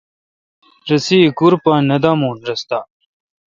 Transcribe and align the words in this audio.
رسی 0.89 1.17
ایکور 1.23 1.53
پہ 1.63 1.71
نہ 1.87 1.97
دامون 2.03 2.35
رس 2.47 2.61
دا۔ 2.69 2.79